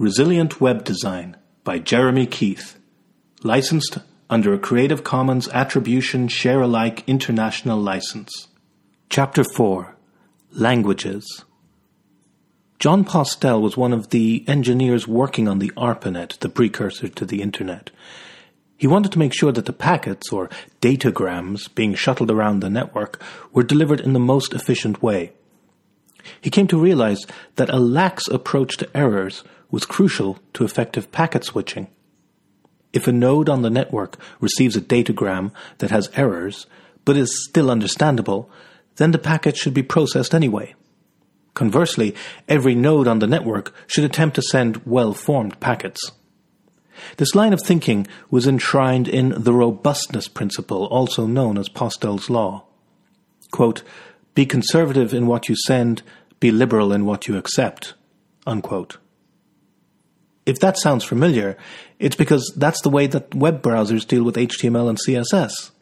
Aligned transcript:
Resilient 0.00 0.60
Web 0.60 0.84
Design 0.84 1.36
by 1.64 1.80
Jeremy 1.80 2.24
Keith. 2.24 2.78
Licensed 3.42 3.98
under 4.30 4.54
a 4.54 4.58
Creative 4.58 5.02
Commons 5.02 5.48
Attribution 5.48 6.28
Share 6.28 6.60
Alike 6.60 7.02
International 7.08 7.80
License. 7.80 8.46
Chapter 9.10 9.42
4 9.56 9.96
Languages. 10.52 11.44
Jon 12.78 13.04
Postel 13.04 13.60
was 13.60 13.76
one 13.76 13.92
of 13.92 14.10
the 14.10 14.44
engineers 14.46 15.08
working 15.08 15.48
on 15.48 15.58
the 15.58 15.72
ARPANET, 15.76 16.38
the 16.38 16.48
precursor 16.48 17.08
to 17.08 17.24
the 17.24 17.42
Internet. 17.42 17.90
He 18.76 18.86
wanted 18.86 19.10
to 19.10 19.18
make 19.18 19.34
sure 19.34 19.50
that 19.50 19.66
the 19.66 19.72
packets, 19.72 20.30
or 20.30 20.48
datagrams, 20.80 21.74
being 21.74 21.96
shuttled 21.96 22.30
around 22.30 22.60
the 22.60 22.70
network 22.70 23.20
were 23.52 23.64
delivered 23.64 23.98
in 23.98 24.12
the 24.12 24.20
most 24.20 24.54
efficient 24.54 25.02
way. 25.02 25.32
He 26.40 26.50
came 26.50 26.68
to 26.68 26.78
realize 26.78 27.26
that 27.56 27.70
a 27.70 27.80
lax 27.80 28.28
approach 28.28 28.76
to 28.76 28.96
errors 28.96 29.42
was 29.70 29.84
crucial 29.84 30.38
to 30.54 30.64
effective 30.64 31.12
packet 31.12 31.44
switching. 31.44 31.88
If 32.92 33.06
a 33.06 33.12
node 33.12 33.48
on 33.48 33.62
the 33.62 33.70
network 33.70 34.16
receives 34.40 34.76
a 34.76 34.80
datagram 34.80 35.52
that 35.78 35.90
has 35.90 36.10
errors, 36.14 36.66
but 37.04 37.16
is 37.16 37.44
still 37.44 37.70
understandable, 37.70 38.50
then 38.96 39.10
the 39.10 39.18
packet 39.18 39.56
should 39.56 39.74
be 39.74 39.82
processed 39.82 40.34
anyway. 40.34 40.74
Conversely, 41.54 42.14
every 42.48 42.74
node 42.74 43.08
on 43.08 43.18
the 43.18 43.26
network 43.26 43.74
should 43.86 44.04
attempt 44.04 44.36
to 44.36 44.42
send 44.42 44.86
well-formed 44.86 45.58
packets. 45.60 46.12
This 47.16 47.34
line 47.34 47.52
of 47.52 47.60
thinking 47.62 48.06
was 48.30 48.46
enshrined 48.46 49.08
in 49.08 49.34
the 49.36 49.52
robustness 49.52 50.28
principle, 50.28 50.86
also 50.86 51.26
known 51.26 51.58
as 51.58 51.68
Postel's 51.68 52.30
law. 52.30 52.64
Quote, 53.50 53.82
be 54.34 54.46
conservative 54.46 55.12
in 55.12 55.26
what 55.26 55.48
you 55.48 55.56
send, 55.66 56.02
be 56.40 56.50
liberal 56.50 56.92
in 56.92 57.04
what 57.04 57.26
you 57.26 57.36
accept. 57.36 57.94
Unquote. 58.46 58.98
If 60.48 60.60
that 60.60 60.78
sounds 60.78 61.04
familiar, 61.04 61.58
it's 61.98 62.16
because 62.16 62.54
that's 62.56 62.80
the 62.80 62.88
way 62.88 63.06
that 63.06 63.34
web 63.34 63.60
browsers 63.60 64.08
deal 64.08 64.24
with 64.24 64.36
HTML 64.36 64.88
and 64.88 64.98
CSS. 64.98 65.72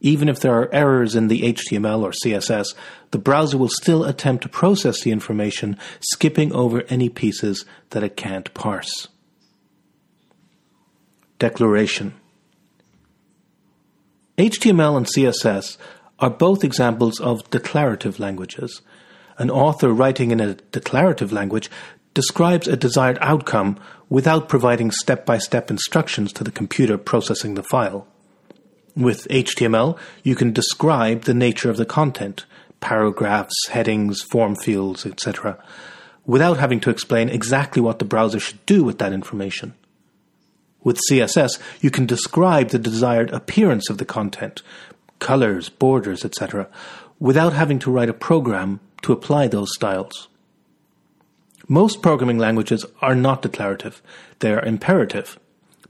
Even 0.00 0.28
if 0.28 0.38
there 0.38 0.54
are 0.54 0.72
errors 0.72 1.16
in 1.16 1.26
the 1.26 1.52
HTML 1.52 2.04
or 2.04 2.12
CSS, 2.12 2.76
the 3.10 3.18
browser 3.18 3.58
will 3.58 3.68
still 3.68 4.04
attempt 4.04 4.44
to 4.44 4.48
process 4.48 5.02
the 5.02 5.10
information, 5.10 5.76
skipping 5.98 6.52
over 6.52 6.84
any 6.88 7.08
pieces 7.08 7.64
that 7.90 8.04
it 8.04 8.16
can't 8.16 8.54
parse. 8.54 9.08
Declaration 11.40 12.14
HTML 14.38 14.96
and 14.96 15.06
CSS 15.06 15.76
are 16.20 16.30
both 16.30 16.62
examples 16.62 17.18
of 17.18 17.50
declarative 17.50 18.20
languages. 18.20 18.80
An 19.38 19.50
author 19.50 19.92
writing 19.92 20.30
in 20.30 20.38
a 20.38 20.54
declarative 20.54 21.32
language 21.32 21.68
describes 22.18 22.66
a 22.66 22.76
desired 22.76 23.16
outcome 23.20 23.78
without 24.08 24.48
providing 24.48 24.90
step 24.90 25.24
by 25.24 25.38
step 25.38 25.70
instructions 25.70 26.32
to 26.32 26.42
the 26.42 26.50
computer 26.50 26.98
processing 26.98 27.54
the 27.54 27.62
file. 27.62 28.08
With 28.96 29.28
HTML, 29.28 29.96
you 30.24 30.34
can 30.34 30.52
describe 30.52 31.22
the 31.22 31.32
nature 31.32 31.70
of 31.70 31.76
the 31.76 31.86
content, 31.86 32.44
paragraphs, 32.80 33.54
headings, 33.68 34.20
form 34.20 34.56
fields, 34.56 35.06
etc., 35.06 35.62
without 36.26 36.58
having 36.58 36.80
to 36.80 36.90
explain 36.90 37.28
exactly 37.28 37.80
what 37.80 38.00
the 38.00 38.04
browser 38.04 38.40
should 38.40 38.66
do 38.66 38.82
with 38.82 38.98
that 38.98 39.12
information. 39.12 39.74
With 40.82 40.98
CSS, 41.08 41.60
you 41.80 41.92
can 41.92 42.04
describe 42.04 42.70
the 42.70 42.80
desired 42.80 43.30
appearance 43.30 43.88
of 43.90 43.98
the 43.98 44.04
content, 44.04 44.62
colors, 45.20 45.68
borders, 45.68 46.24
etc., 46.24 46.66
without 47.20 47.52
having 47.52 47.78
to 47.78 47.92
write 47.92 48.08
a 48.08 48.24
program 48.28 48.80
to 49.02 49.12
apply 49.12 49.46
those 49.46 49.72
styles. 49.72 50.26
Most 51.68 52.00
programming 52.00 52.38
languages 52.38 52.86
are 53.02 53.14
not 53.14 53.42
declarative, 53.42 54.02
they 54.38 54.52
are 54.52 54.64
imperative. 54.64 55.38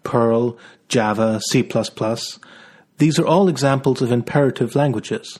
Perl, 0.03 0.59
Java, 0.89 1.41
C++, 1.51 1.63
these 2.99 3.19
are 3.19 3.27
all 3.27 3.49
examples 3.49 4.03
of 4.03 4.11
imperative 4.11 4.75
languages. 4.75 5.39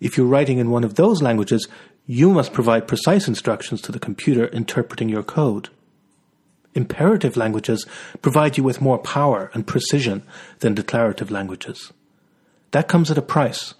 If 0.00 0.16
you're 0.16 0.26
writing 0.26 0.58
in 0.58 0.70
one 0.70 0.84
of 0.84 0.94
those 0.94 1.22
languages, 1.22 1.66
you 2.06 2.30
must 2.30 2.52
provide 2.52 2.86
precise 2.86 3.26
instructions 3.26 3.80
to 3.82 3.92
the 3.92 3.98
computer 3.98 4.46
interpreting 4.46 5.08
your 5.08 5.24
code. 5.24 5.70
Imperative 6.74 7.36
languages 7.36 7.84
provide 8.22 8.56
you 8.56 8.62
with 8.62 8.80
more 8.80 8.98
power 8.98 9.50
and 9.54 9.66
precision 9.66 10.22
than 10.60 10.74
declarative 10.74 11.32
languages. 11.32 11.92
That 12.70 12.88
comes 12.88 13.10
at 13.10 13.18
a 13.18 13.22
price. 13.22 13.74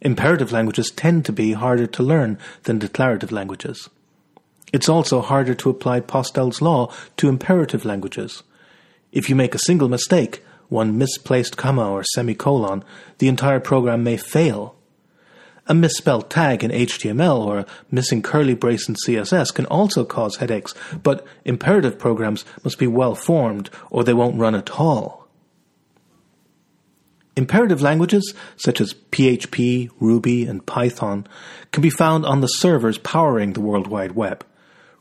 Imperative 0.00 0.52
languages 0.52 0.92
tend 0.94 1.24
to 1.24 1.32
be 1.32 1.52
harder 1.52 1.86
to 1.88 2.02
learn 2.04 2.38
than 2.64 2.78
declarative 2.78 3.32
languages. 3.32 3.88
It's 4.72 4.88
also 4.88 5.20
harder 5.20 5.54
to 5.54 5.70
apply 5.70 6.00
Postel's 6.00 6.60
law 6.60 6.92
to 7.16 7.28
imperative 7.28 7.84
languages. 7.84 8.42
If 9.12 9.30
you 9.30 9.36
make 9.36 9.54
a 9.54 9.58
single 9.58 9.88
mistake, 9.88 10.44
one 10.68 10.98
misplaced 10.98 11.56
comma 11.56 11.90
or 11.90 12.04
semicolon, 12.04 12.84
the 13.18 13.28
entire 13.28 13.60
program 13.60 14.04
may 14.04 14.18
fail. 14.18 14.74
A 15.66 15.74
misspelled 15.74 16.30
tag 16.30 16.64
in 16.64 16.70
HTML 16.70 17.44
or 17.44 17.58
a 17.58 17.66
missing 17.90 18.22
curly 18.22 18.54
brace 18.54 18.88
in 18.88 18.94
CSS 18.94 19.52
can 19.54 19.66
also 19.66 20.04
cause 20.04 20.36
headaches, 20.36 20.74
but 21.02 21.26
imperative 21.44 21.98
programs 21.98 22.44
must 22.64 22.78
be 22.78 22.86
well 22.86 23.14
formed 23.14 23.70
or 23.90 24.04
they 24.04 24.14
won't 24.14 24.38
run 24.38 24.54
at 24.54 24.70
all. 24.72 25.28
Imperative 27.36 27.80
languages 27.80 28.34
such 28.56 28.80
as 28.80 28.94
PHP, 28.94 29.90
Ruby, 30.00 30.44
and 30.44 30.66
Python 30.66 31.26
can 31.70 31.82
be 31.82 31.90
found 31.90 32.26
on 32.26 32.40
the 32.40 32.48
servers 32.48 32.98
powering 32.98 33.52
the 33.52 33.60
World 33.60 33.86
Wide 33.86 34.12
Web 34.12 34.44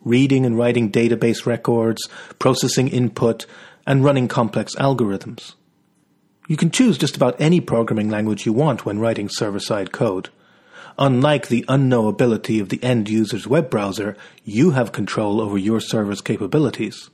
reading 0.01 0.45
and 0.45 0.57
writing 0.57 0.91
database 0.91 1.45
records, 1.45 2.01
processing 2.39 2.87
input, 2.87 3.45
and 3.85 4.03
running 4.03 4.27
complex 4.27 4.75
algorithms. 4.75 5.53
You 6.47 6.57
can 6.57 6.71
choose 6.71 6.97
just 6.97 7.15
about 7.15 7.39
any 7.39 7.59
programming 7.59 8.09
language 8.09 8.45
you 8.45 8.53
want 8.53 8.85
when 8.85 8.99
writing 8.99 9.29
server 9.29 9.59
side 9.59 9.91
code. 9.91 10.29
Unlike 10.97 11.47
the 11.47 11.65
unknowability 11.67 12.59
of 12.59 12.69
the 12.69 12.83
end 12.83 13.09
user's 13.09 13.47
web 13.47 13.69
browser, 13.69 14.15
you 14.43 14.71
have 14.71 14.91
control 14.91 15.41
over 15.41 15.57
your 15.57 15.79
server's 15.79 16.21
capabilities. 16.21 17.09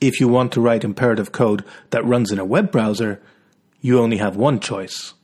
If 0.00 0.20
you 0.20 0.28
want 0.28 0.52
to 0.52 0.60
write 0.60 0.84
imperative 0.84 1.32
code 1.32 1.64
that 1.90 2.04
runs 2.04 2.30
in 2.30 2.38
a 2.38 2.44
web 2.44 2.70
browser, 2.70 3.20
you 3.80 3.98
only 4.00 4.18
have 4.18 4.36
one 4.36 4.60
choice 4.60 5.14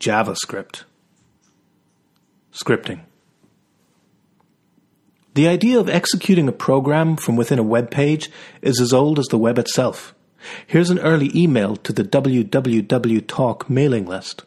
JavaScript. 0.00 0.82
Scripting. 2.52 3.00
The 5.34 5.48
idea 5.48 5.80
of 5.80 5.88
executing 5.88 6.48
a 6.48 6.52
program 6.52 7.16
from 7.16 7.34
within 7.34 7.58
a 7.58 7.64
web 7.64 7.90
page 7.90 8.30
is 8.62 8.80
as 8.80 8.92
old 8.92 9.18
as 9.18 9.26
the 9.26 9.38
web 9.38 9.58
itself. 9.58 10.14
Here's 10.66 10.90
an 10.90 11.00
early 11.00 11.30
email 11.34 11.76
to 11.76 11.92
the 11.92 12.04
www 12.04 13.26
talk 13.26 13.68
mailing 13.68 14.06
list. 14.06 14.44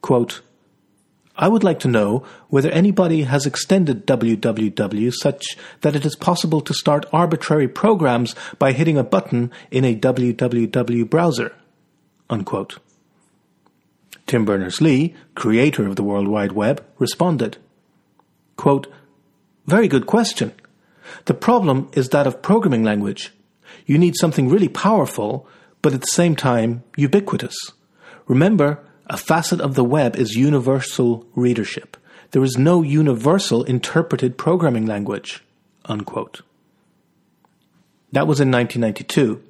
Quote, 0.00 0.42
I 1.36 1.48
would 1.48 1.64
like 1.64 1.78
to 1.80 1.88
know 1.88 2.24
whether 2.48 2.70
anybody 2.70 3.22
has 3.22 3.46
extended 3.46 4.06
www 4.06 5.12
such 5.14 5.56
that 5.80 5.94
it 5.94 6.04
is 6.04 6.16
possible 6.16 6.60
to 6.60 6.74
start 6.74 7.06
arbitrary 7.12 7.68
programs 7.68 8.34
by 8.58 8.72
hitting 8.72 8.98
a 8.98 9.04
button 9.04 9.52
in 9.70 9.84
a 9.84 9.96
www 9.96 11.10
browser. 11.10 11.52
Unquote. 12.28 12.78
Tim 14.26 14.44
Berners-Lee, 14.44 15.14
creator 15.34 15.86
of 15.86 15.96
the 15.96 16.02
World 16.02 16.28
Wide 16.28 16.52
Web, 16.52 16.84
responded, 16.98 17.56
quote, 18.56 18.86
very 19.68 19.86
good 19.86 20.06
question. 20.06 20.52
The 21.26 21.34
problem 21.34 21.90
is 21.92 22.08
that 22.08 22.26
of 22.26 22.40
programming 22.40 22.84
language. 22.84 23.34
You 23.84 23.98
need 23.98 24.16
something 24.16 24.48
really 24.48 24.68
powerful, 24.68 25.46
but 25.82 25.92
at 25.92 26.00
the 26.00 26.06
same 26.06 26.34
time 26.34 26.84
ubiquitous. 26.96 27.54
Remember, 28.26 28.82
a 29.06 29.18
facet 29.18 29.60
of 29.60 29.74
the 29.74 29.84
web 29.84 30.16
is 30.16 30.36
universal 30.36 31.26
readership. 31.34 31.98
There 32.30 32.42
is 32.42 32.56
no 32.56 32.82
universal 32.82 33.62
interpreted 33.64 34.38
programming 34.38 34.86
language. 34.86 35.44
Unquote. 35.84 36.40
That 38.12 38.26
was 38.26 38.40
in 38.40 38.50
1992. 38.50 39.42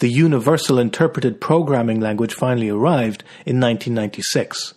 The 0.00 0.08
universal 0.08 0.78
interpreted 0.78 1.40
programming 1.40 2.00
language 2.00 2.34
finally 2.34 2.68
arrived 2.68 3.22
in 3.46 3.60
1996. 3.60 4.74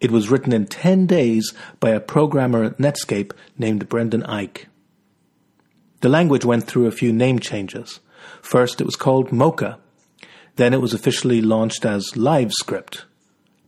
It 0.00 0.10
was 0.10 0.30
written 0.30 0.52
in 0.52 0.66
10 0.66 1.06
days 1.06 1.52
by 1.80 1.90
a 1.90 2.00
programmer 2.00 2.62
at 2.62 2.78
Netscape 2.78 3.32
named 3.58 3.88
Brendan 3.88 4.22
Eich. 4.22 4.66
The 6.00 6.08
language 6.08 6.44
went 6.44 6.64
through 6.64 6.86
a 6.86 6.92
few 6.92 7.12
name 7.12 7.40
changes. 7.40 7.98
First, 8.40 8.80
it 8.80 8.84
was 8.84 8.94
called 8.94 9.32
Mocha. 9.32 9.78
Then 10.54 10.72
it 10.72 10.80
was 10.80 10.94
officially 10.94 11.42
launched 11.42 11.84
as 11.84 12.12
LiveScript. 12.12 13.02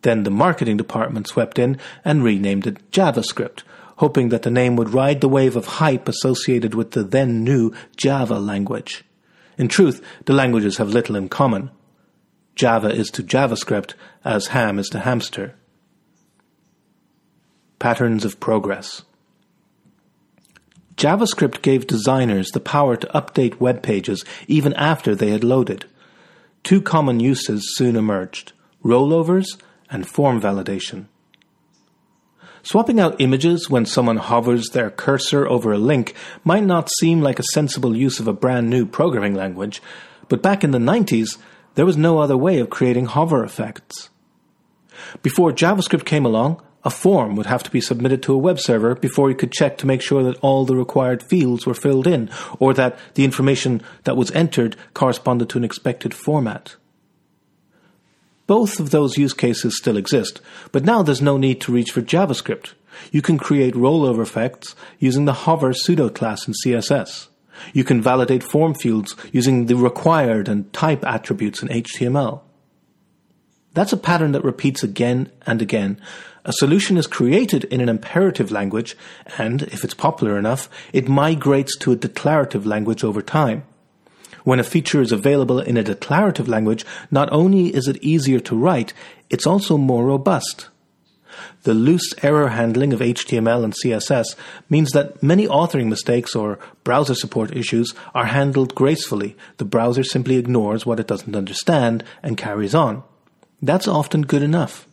Then 0.03 0.23
the 0.23 0.31
marketing 0.31 0.77
department 0.77 1.27
swept 1.27 1.59
in 1.59 1.79
and 2.05 2.23
renamed 2.23 2.67
it 2.67 2.91
JavaScript, 2.93 3.65
hoping 3.97 4.29
that 4.29 4.43
the 4.43 4.51
name 4.51 4.77
would 4.77 4.95
ride 4.95 5.21
the 5.21 5.29
wave 5.29 5.57
of 5.57 5.67
hype 5.67 6.09
associated 6.09 6.75
with 6.75 6.93
the 6.93 7.03
then 7.03 7.43
new 7.43 7.73
Java 7.97 8.39
language. 8.39 9.05
In 9.59 9.69
truth, 9.69 10.01
the 10.25 10.33
languages 10.33 10.79
have 10.79 10.89
little 10.89 11.17
in 11.17 11.29
common. 11.29 11.71
Java 12.55 12.89
is 12.89 13.11
to 13.11 13.23
JavaScript 13.23 13.95
as 14.25 14.49
ham 14.49 14.79
is 14.79 14.89
to 14.91 15.01
hamster. 15.01 15.55
Patterns 17.81 18.27
of 18.27 18.39
Progress. 18.41 19.05
JavaScript 20.97 21.63
gave 21.63 21.87
designers 21.87 22.51
the 22.51 22.61
power 22.61 22.95
to 22.95 23.07
update 23.09 23.59
web 23.59 23.83
pages 23.83 24.23
even 24.47 24.75
after 24.75 25.15
they 25.15 25.31
had 25.31 25.43
loaded. 25.43 25.87
Two 26.63 26.83
common 26.83 27.21
uses 27.21 27.75
soon 27.75 27.97
emerged 27.97 28.53
rollovers 28.85 29.59
and 29.89 30.07
form 30.07 30.43
validation. 30.43 31.07
Swapping 32.63 33.01
out 33.01 33.19
images 33.19 33.71
when 33.71 33.87
someone 33.87 34.19
hovers 34.19 34.69
their 34.69 34.91
cursor 34.91 35.49
over 35.49 35.73
a 35.73 35.79
link 35.79 36.15
might 36.45 36.65
not 36.65 36.91
seem 36.99 37.23
like 37.23 37.39
a 37.39 37.53
sensible 37.55 37.97
use 37.97 38.21
of 38.21 38.29
a 38.29 38.35
brand 38.35 38.69
new 38.69 38.85
programming 38.85 39.35
language, 39.35 39.81
but 40.29 40.43
back 40.43 40.63
in 40.63 40.73
the 40.73 40.79
90s, 40.79 41.39
there 41.77 41.87
was 41.87 41.97
no 41.97 42.19
other 42.19 42.37
way 42.37 42.59
of 42.59 42.69
creating 42.69 43.07
hover 43.07 43.43
effects. 43.43 44.11
Before 45.23 45.51
JavaScript 45.51 46.05
came 46.05 46.27
along, 46.27 46.61
a 46.85 46.91
form 46.91 47.37
would 47.37 47.47
have 47.47 47.63
to 47.63 47.71
be 47.71 47.81
submitted 47.81 48.23
to 48.23 48.33
a 48.33 48.39
web 48.39 48.59
server 48.59 48.95
before 48.95 49.29
you 49.29 49.37
could 49.37 49.53
check 49.53 49.77
to 49.79 49.87
make 49.87 50.01
sure 50.01 50.23
that 50.23 50.39
all 50.39 50.65
the 50.65 50.77
required 50.77 51.23
fields 51.23 51.67
were 51.67 51.75
filled 51.75 52.07
in 52.07 52.31
or 52.59 52.73
that 52.75 52.99
the 53.15 53.25
information 53.25 53.83
that 54.05 54.17
was 54.17 54.31
entered 54.33 54.77
corresponded 54.95 55.49
to 55.51 55.59
an 55.59 55.65
expected 55.65 56.15
format. 56.15 56.77
Both 58.47 58.81
of 58.81 58.91
those 58.91 59.19
use 59.19 59.35
cases 59.35 59.77
still 59.77 59.97
exist, 59.97 60.41
but 60.73 60.85
now 60.85 61.03
there's 61.03 61.23
no 61.23 61.37
need 61.37 61.61
to 61.61 61.73
reach 61.73 61.93
for 61.93 62.03
JavaScript. 62.03 62.73
You 63.13 63.23
can 63.23 63.39
create 63.39 63.75
rollover 63.75 64.23
effects 64.23 64.75
using 64.99 65.25
the 65.25 65.33
hover 65.33 65.73
pseudo 65.73 66.09
class 66.09 66.49
in 66.49 66.55
CSS. 66.65 67.29
You 67.73 67.85
can 67.85 68.03
validate 68.03 68.43
form 68.43 68.75
fields 68.75 69.15
using 69.33 69.67
the 69.67 69.77
required 69.77 70.49
and 70.49 70.73
type 70.73 71.05
attributes 71.05 71.63
in 71.63 71.69
HTML. 71.69 72.41
That's 73.73 73.93
a 73.93 73.97
pattern 73.97 74.33
that 74.33 74.45
repeats 74.45 74.83
again 74.83 75.31
and 75.47 75.63
again. 75.63 76.01
A 76.45 76.53
solution 76.53 76.97
is 76.97 77.07
created 77.07 77.65
in 77.65 77.81
an 77.81 77.89
imperative 77.89 78.51
language, 78.51 78.97
and 79.39 79.63
if 79.63 79.85
it's 79.85 79.95
popular 79.95 80.39
enough, 80.39 80.69
it 80.93 81.09
migrates 81.09 81.77
to 81.79 81.93
a 81.93 81.97
declarative 81.97 82.67
language 82.67 83.05
over 83.05 83.23
time. 83.23 83.65
When 84.43 84.59
a 84.59 84.65
feature 84.65 85.03
is 85.03 85.13
available 85.13 85.61
in 85.61 85.77
a 85.77 85.85
declarative 85.85 86.49
language, 86.49 86.85
not 87.11 87.31
only 87.31 87.75
is 87.75 87.87
it 87.87 88.03
easier 88.03 88.41
to 88.41 88.57
write, 88.57 88.95
it's 89.29 89.47
also 89.47 89.77
more 89.77 90.05
robust. 90.05 90.69
The 91.63 91.75
loose 91.75 92.15
error 92.23 92.49
handling 92.49 92.93
of 92.93 93.01
HTML 93.01 93.63
and 93.63 93.75
CSS 93.75 94.35
means 94.69 94.91
that 94.93 95.23
many 95.23 95.47
authoring 95.47 95.89
mistakes 95.89 96.35
or 96.35 96.59
browser 96.85 97.15
support 97.15 97.55
issues 97.55 97.95
are 98.15 98.27
handled 98.27 98.75
gracefully. 98.75 99.37
The 99.59 99.65
browser 99.67 100.03
simply 100.03 100.37
ignores 100.37 100.87
what 100.87 100.99
it 100.99 101.07
doesn't 101.07 101.37
understand 101.37 102.03
and 102.23 102.39
carries 102.39 102.75
on. 102.75 103.05
That's 103.63 103.89
often 103.89 104.23
good 104.23 104.43
enough. 104.43 104.87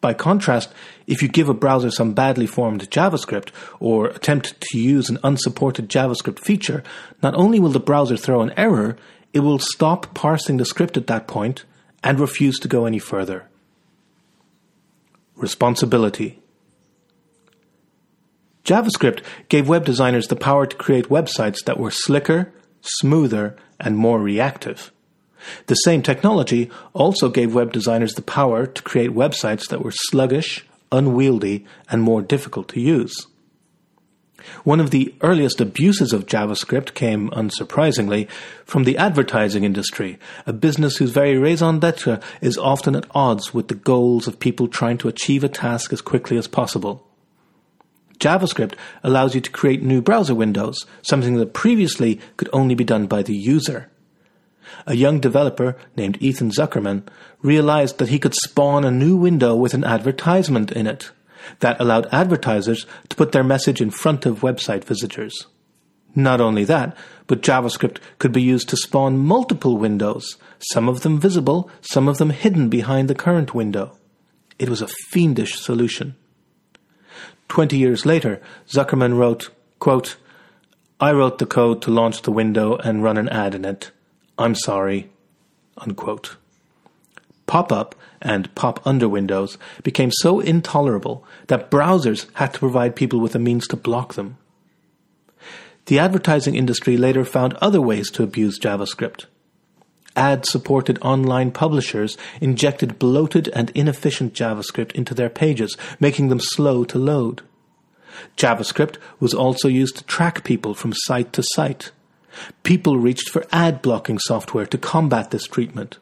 By 0.00 0.14
contrast, 0.14 0.72
if 1.06 1.22
you 1.22 1.28
give 1.28 1.48
a 1.48 1.54
browser 1.54 1.90
some 1.90 2.12
badly 2.12 2.46
formed 2.46 2.90
JavaScript 2.90 3.50
or 3.78 4.08
attempt 4.08 4.60
to 4.60 4.78
use 4.78 5.08
an 5.08 5.18
unsupported 5.22 5.88
JavaScript 5.88 6.40
feature, 6.40 6.82
not 7.22 7.34
only 7.36 7.60
will 7.60 7.70
the 7.70 7.78
browser 7.78 8.16
throw 8.16 8.42
an 8.42 8.52
error, 8.56 8.96
it 9.32 9.40
will 9.40 9.60
stop 9.60 10.12
parsing 10.12 10.56
the 10.56 10.64
script 10.64 10.96
at 10.96 11.06
that 11.06 11.28
point 11.28 11.64
and 12.02 12.18
refuse 12.18 12.58
to 12.58 12.68
go 12.68 12.84
any 12.84 12.98
further. 12.98 13.46
Responsibility 15.36 16.40
JavaScript 18.64 19.22
gave 19.48 19.68
web 19.68 19.84
designers 19.84 20.28
the 20.28 20.36
power 20.36 20.66
to 20.66 20.76
create 20.76 21.08
websites 21.08 21.64
that 21.64 21.78
were 21.78 21.90
slicker, 21.90 22.52
smoother, 22.80 23.56
and 23.80 23.96
more 23.96 24.20
reactive. 24.20 24.92
The 25.66 25.74
same 25.74 26.02
technology 26.02 26.70
also 26.92 27.28
gave 27.28 27.54
web 27.54 27.72
designers 27.72 28.14
the 28.14 28.22
power 28.22 28.66
to 28.66 28.82
create 28.82 29.10
websites 29.10 29.68
that 29.68 29.82
were 29.82 29.92
sluggish, 29.92 30.66
unwieldy, 30.90 31.64
and 31.90 32.02
more 32.02 32.22
difficult 32.22 32.68
to 32.68 32.80
use. 32.80 33.26
One 34.64 34.80
of 34.80 34.90
the 34.90 35.14
earliest 35.20 35.60
abuses 35.60 36.12
of 36.12 36.26
JavaScript 36.26 36.94
came, 36.94 37.30
unsurprisingly, 37.30 38.28
from 38.64 38.84
the 38.84 38.96
advertising 38.98 39.64
industry, 39.64 40.18
a 40.46 40.52
business 40.52 40.96
whose 40.96 41.10
very 41.10 41.38
raison 41.38 41.78
d'etre 41.78 42.20
is 42.40 42.58
often 42.58 42.96
at 42.96 43.06
odds 43.12 43.54
with 43.54 43.68
the 43.68 43.74
goals 43.74 44.26
of 44.26 44.40
people 44.40 44.66
trying 44.66 44.98
to 44.98 45.08
achieve 45.08 45.44
a 45.44 45.48
task 45.48 45.92
as 45.92 46.00
quickly 46.00 46.36
as 46.36 46.48
possible. 46.48 47.06
JavaScript 48.18 48.74
allows 49.02 49.34
you 49.34 49.40
to 49.40 49.50
create 49.50 49.82
new 49.82 50.00
browser 50.00 50.34
windows, 50.34 50.86
something 51.02 51.36
that 51.36 51.54
previously 51.54 52.20
could 52.36 52.48
only 52.52 52.74
be 52.74 52.84
done 52.84 53.06
by 53.06 53.22
the 53.22 53.34
user 53.34 53.90
a 54.86 54.94
young 54.94 55.20
developer 55.20 55.76
named 55.96 56.18
Ethan 56.20 56.50
Zuckerman 56.50 57.06
realized 57.40 57.98
that 57.98 58.08
he 58.08 58.18
could 58.18 58.34
spawn 58.34 58.84
a 58.84 58.90
new 58.90 59.16
window 59.16 59.54
with 59.54 59.74
an 59.74 59.84
advertisement 59.84 60.72
in 60.72 60.86
it 60.86 61.10
that 61.60 61.80
allowed 61.80 62.06
advertisers 62.12 62.86
to 63.08 63.16
put 63.16 63.32
their 63.32 63.44
message 63.44 63.80
in 63.80 63.90
front 63.90 64.26
of 64.26 64.40
website 64.40 64.84
visitors. 64.84 65.46
Not 66.14 66.40
only 66.40 66.64
that, 66.64 66.96
but 67.26 67.42
JavaScript 67.42 67.98
could 68.18 68.32
be 68.32 68.42
used 68.42 68.68
to 68.68 68.76
spawn 68.76 69.18
multiple 69.18 69.78
windows, 69.78 70.36
some 70.72 70.88
of 70.88 71.00
them 71.00 71.18
visible, 71.18 71.70
some 71.80 72.06
of 72.06 72.18
them 72.18 72.30
hidden 72.30 72.68
behind 72.68 73.08
the 73.08 73.14
current 73.14 73.54
window. 73.54 73.98
It 74.58 74.68
was 74.68 74.82
a 74.82 74.88
fiendish 74.88 75.58
solution. 75.58 76.16
Twenty 77.48 77.78
years 77.78 78.06
later, 78.06 78.40
Zuckerman 78.68 79.16
wrote, 79.16 79.50
quote, 79.78 80.16
I 81.00 81.12
wrote 81.12 81.38
the 81.38 81.46
code 81.46 81.82
to 81.82 81.90
launch 81.90 82.22
the 82.22 82.30
window 82.30 82.76
and 82.76 83.02
run 83.02 83.18
an 83.18 83.28
ad 83.28 83.54
in 83.54 83.64
it. 83.64 83.90
I'm 84.42 84.54
sorry. 84.54 85.08
Unquote. 85.78 86.36
Pop 87.46 87.70
up 87.70 87.94
and 88.20 88.52
pop 88.54 88.84
under 88.86 89.08
windows 89.08 89.58
became 89.82 90.10
so 90.10 90.40
intolerable 90.40 91.24
that 91.48 91.70
browsers 91.70 92.26
had 92.34 92.54
to 92.54 92.58
provide 92.58 92.96
people 92.96 93.20
with 93.20 93.34
a 93.34 93.38
means 93.38 93.66
to 93.68 93.76
block 93.76 94.14
them. 94.14 94.38
The 95.86 95.98
advertising 95.98 96.54
industry 96.54 96.96
later 96.96 97.24
found 97.24 97.54
other 97.54 97.80
ways 97.80 98.10
to 98.12 98.22
abuse 98.22 98.58
JavaScript. 98.58 99.26
Ad 100.14 100.46
supported 100.46 100.98
online 101.02 101.50
publishers 101.50 102.16
injected 102.40 102.98
bloated 102.98 103.48
and 103.48 103.70
inefficient 103.70 104.34
JavaScript 104.34 104.92
into 104.92 105.14
their 105.14 105.30
pages, 105.30 105.76
making 105.98 106.28
them 106.28 106.40
slow 106.40 106.84
to 106.84 106.98
load. 106.98 107.42
JavaScript 108.36 108.96
was 109.20 109.34
also 109.34 109.68
used 109.68 109.96
to 109.96 110.04
track 110.04 110.44
people 110.44 110.74
from 110.74 110.92
site 110.94 111.32
to 111.32 111.42
site. 111.42 111.92
People 112.62 112.98
reached 112.98 113.28
for 113.28 113.44
ad 113.52 113.82
blocking 113.82 114.18
software 114.18 114.66
to 114.66 114.78
combat 114.78 115.30
this 115.30 115.46
treatment. 115.46 115.98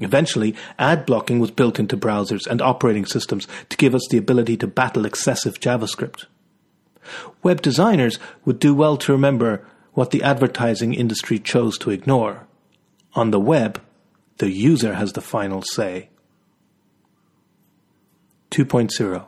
Eventually, 0.00 0.54
ad 0.78 1.06
blocking 1.06 1.38
was 1.38 1.50
built 1.50 1.78
into 1.78 1.96
browsers 1.96 2.46
and 2.46 2.60
operating 2.60 3.06
systems 3.06 3.46
to 3.68 3.76
give 3.76 3.94
us 3.94 4.06
the 4.10 4.18
ability 4.18 4.56
to 4.56 4.66
battle 4.66 5.06
excessive 5.06 5.60
JavaScript. 5.60 6.26
Web 7.42 7.62
designers 7.62 8.18
would 8.44 8.58
do 8.58 8.74
well 8.74 8.96
to 8.96 9.12
remember 9.12 9.66
what 9.92 10.10
the 10.10 10.22
advertising 10.22 10.94
industry 10.94 11.38
chose 11.38 11.78
to 11.78 11.90
ignore. 11.90 12.46
On 13.14 13.30
the 13.30 13.40
web, 13.40 13.80
the 14.38 14.50
user 14.50 14.94
has 14.94 15.12
the 15.12 15.20
final 15.20 15.62
say. 15.62 16.08
2.0 18.50 19.26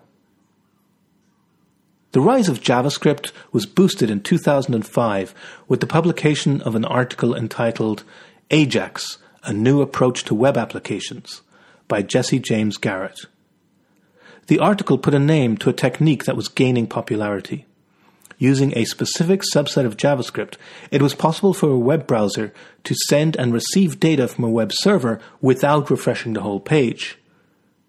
the 2.17 2.23
rise 2.23 2.49
of 2.49 2.63
JavaScript 2.63 3.31
was 3.53 3.67
boosted 3.67 4.11
in 4.11 4.23
2005 4.23 5.35
with 5.69 5.81
the 5.81 5.87
publication 5.87 6.63
of 6.63 6.75
an 6.75 6.87
article 6.87 7.37
entitled 7.37 8.05
Ajax 8.51 9.19
A 9.45 9.53
New 9.53 9.83
Approach 9.83 10.25
to 10.25 10.35
Web 10.35 10.57
Applications 10.57 11.43
by 11.89 12.01
Jesse 12.01 12.39
James 12.39 12.79
Garrett. 12.79 13.27
The 14.47 14.59
article 14.59 14.97
put 14.97 15.13
a 15.13 15.19
name 15.19 15.59
to 15.59 15.69
a 15.69 15.75
technique 15.75 16.25
that 16.25 16.37
was 16.37 16.49
gaining 16.49 16.87
popularity. 16.87 17.67
Using 18.39 18.73
a 18.75 18.87
specific 18.87 19.43
subset 19.55 19.85
of 19.85 19.99
JavaScript, 19.99 20.55
it 20.91 21.03
was 21.03 21.15
possible 21.15 21.53
for 21.53 21.69
a 21.69 21.79
web 21.79 22.07
browser 22.07 22.51
to 22.85 22.95
send 23.09 23.37
and 23.37 23.53
receive 23.53 24.01
data 24.01 24.27
from 24.27 24.45
a 24.45 24.51
web 24.51 24.71
server 24.73 25.21
without 25.43 25.91
refreshing 25.91 26.33
the 26.33 26.41
whole 26.41 26.61
page. 26.61 27.19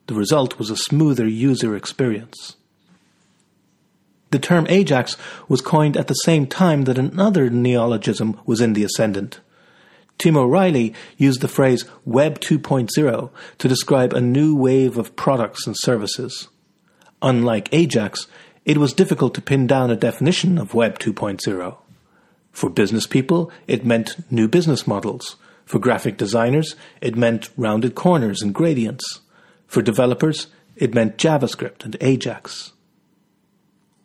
The 0.07 0.15
result 0.15 0.59
was 0.59 0.69
a 0.69 0.75
smoother 0.75 1.29
user 1.29 1.77
experience. 1.77 2.57
The 4.31 4.39
term 4.39 4.67
Ajax 4.69 5.15
was 5.47 5.61
coined 5.61 5.95
at 5.95 6.07
the 6.07 6.13
same 6.13 6.47
time 6.47 6.83
that 6.83 6.97
another 6.97 7.49
neologism 7.49 8.39
was 8.45 8.59
in 8.59 8.73
the 8.73 8.83
ascendant. 8.83 9.39
Tim 10.17 10.35
O'Reilly 10.35 10.93
used 11.17 11.41
the 11.41 11.47
phrase 11.47 11.85
Web 12.03 12.39
2.0 12.39 13.29
to 13.59 13.67
describe 13.67 14.13
a 14.13 14.21
new 14.21 14.55
wave 14.55 14.97
of 14.97 15.15
products 15.15 15.67
and 15.67 15.77
services. 15.77 16.47
Unlike 17.21 17.69
Ajax, 17.71 18.27
it 18.65 18.77
was 18.77 18.93
difficult 18.93 19.33
to 19.35 19.41
pin 19.41 19.67
down 19.67 19.91
a 19.91 19.95
definition 19.95 20.57
of 20.57 20.73
Web 20.73 20.99
2.0. 20.99 21.77
For 22.51 22.69
business 22.69 23.07
people, 23.07 23.51
it 23.67 23.85
meant 23.85 24.17
new 24.31 24.47
business 24.47 24.87
models. 24.87 25.35
For 25.65 25.79
graphic 25.79 26.17
designers, 26.17 26.75
it 27.01 27.15
meant 27.15 27.49
rounded 27.55 27.93
corners 27.93 28.41
and 28.41 28.53
gradients. 28.53 29.21
For 29.67 29.81
developers, 29.81 30.47
it 30.75 30.93
meant 30.93 31.17
JavaScript 31.17 31.85
and 31.85 31.95
Ajax. 32.01 32.73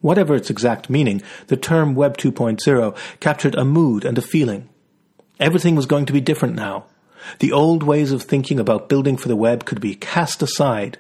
Whatever 0.03 0.35
its 0.35 0.51
exact 0.51 0.91
meaning, 0.91 1.23
the 1.47 1.57
term 1.57 1.95
Web 1.95 2.19
2.0 2.19 2.97
captured 3.21 3.55
a 3.55 3.65
mood 3.65 4.05
and 4.05 4.19
a 4.19 4.23
feeling. 4.23 4.69
Everything 5.41 5.75
was 5.75 5.87
going 5.87 6.07
to 6.07 6.13
be 6.13 6.21
different 6.21 6.55
now. 6.55 6.85
The 7.39 7.53
old 7.53 7.85
ways 7.85 8.13
of 8.13 8.23
thinking 8.23 8.59
about 8.59 8.89
building 8.89 9.17
for 9.17 9.29
the 9.29 9.37
web 9.37 9.65
could 9.65 9.81
be 9.81 9.95
cast 9.95 10.43
aside. 10.43 10.99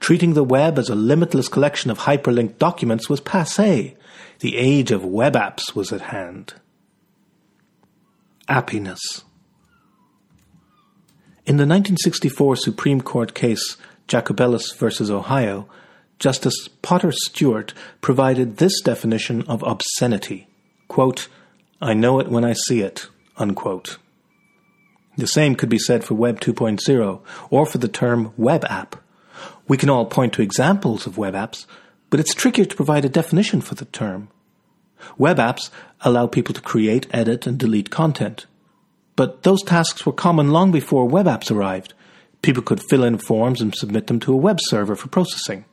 Treating 0.00 0.34
the 0.34 0.44
web 0.44 0.78
as 0.78 0.88
a 0.88 0.96
limitless 0.96 1.48
collection 1.48 1.92
of 1.92 2.00
hyperlinked 2.00 2.58
documents 2.58 3.08
was 3.08 3.20
passe. 3.20 3.96
The 4.40 4.56
age 4.56 4.90
of 4.90 5.04
web 5.04 5.34
apps 5.34 5.76
was 5.76 5.92
at 5.92 6.00
hand. 6.00 6.54
Appiness. 8.48 9.22
In 11.46 11.56
the 11.56 11.66
1964 11.66 12.56
Supreme 12.56 13.00
Court 13.00 13.32
case 13.32 13.76
Jacobellis 14.08 14.74
v. 14.74 15.12
Ohio, 15.12 15.68
Justice 16.20 16.68
Potter 16.82 17.10
Stewart 17.12 17.74
provided 18.00 18.58
this 18.58 18.80
definition 18.80 19.42
of 19.48 19.64
obscenity 19.64 20.46
quote, 20.86 21.28
I 21.80 21.94
know 21.94 22.18
it 22.18 22.28
when 22.28 22.44
I 22.44 22.52
see 22.52 22.80
it. 22.82 23.06
Unquote. 23.38 23.96
The 25.16 25.26
same 25.26 25.54
could 25.54 25.70
be 25.70 25.78
said 25.78 26.04
for 26.04 26.14
Web 26.14 26.40
2.0 26.40 27.20
or 27.48 27.64
for 27.64 27.78
the 27.78 27.88
term 27.88 28.32
web 28.36 28.64
app. 28.66 28.96
We 29.66 29.78
can 29.78 29.88
all 29.88 30.04
point 30.04 30.34
to 30.34 30.42
examples 30.42 31.06
of 31.06 31.16
web 31.16 31.34
apps, 31.34 31.64
but 32.10 32.20
it's 32.20 32.34
trickier 32.34 32.64
to 32.66 32.76
provide 32.76 33.04
a 33.04 33.08
definition 33.08 33.60
for 33.60 33.76
the 33.76 33.84
term. 33.86 34.28
Web 35.16 35.38
apps 35.38 35.70
allow 36.02 36.26
people 36.26 36.54
to 36.54 36.60
create, 36.60 37.06
edit, 37.12 37.46
and 37.46 37.56
delete 37.56 37.88
content. 37.88 38.46
But 39.16 39.44
those 39.44 39.62
tasks 39.62 40.04
were 40.04 40.12
common 40.12 40.50
long 40.50 40.72
before 40.72 41.06
web 41.06 41.26
apps 41.26 41.50
arrived. 41.50 41.94
People 42.42 42.62
could 42.62 42.82
fill 42.82 43.04
in 43.04 43.16
forms 43.16 43.60
and 43.60 43.74
submit 43.74 44.08
them 44.08 44.20
to 44.20 44.32
a 44.32 44.36
web 44.36 44.58
server 44.60 44.96
for 44.96 45.08
processing. 45.08 45.64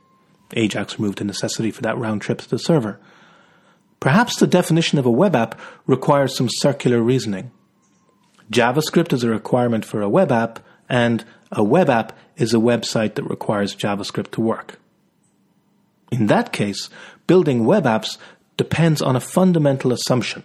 Ajax 0.53 0.97
removed 0.97 1.19
the 1.19 1.25
necessity 1.25 1.71
for 1.71 1.81
that 1.81 1.97
round 1.97 2.21
trip 2.21 2.39
to 2.39 2.49
the 2.49 2.59
server. 2.59 2.99
Perhaps 3.99 4.39
the 4.39 4.47
definition 4.47 4.99
of 4.99 5.05
a 5.05 5.11
web 5.11 5.35
app 5.35 5.59
requires 5.85 6.35
some 6.35 6.49
circular 6.49 7.01
reasoning. 7.01 7.51
JavaScript 8.51 9.11
is 9.11 9.23
a 9.23 9.29
requirement 9.29 9.83
for 9.83 10.01
a 10.01 10.09
web 10.09 10.31
app, 10.31 10.59
and 10.87 11.25
a 11.51 11.63
web 11.63 11.89
app 11.89 12.17
is 12.37 12.53
a 12.53 12.57
website 12.57 13.15
that 13.15 13.23
requires 13.23 13.75
JavaScript 13.75 14.31
to 14.31 14.41
work. 14.41 14.79
In 16.11 16.27
that 16.27 16.53
case, 16.53 16.89
building 17.25 17.65
web 17.65 17.83
apps 17.83 18.17
depends 18.55 19.01
on 19.01 19.15
a 19.15 19.21
fundamental 19.21 19.91
assumption. 19.91 20.43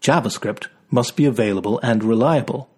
JavaScript 0.00 0.66
must 0.90 1.16
be 1.16 1.24
available 1.24 1.80
and 1.82 2.04
reliable. 2.04 2.68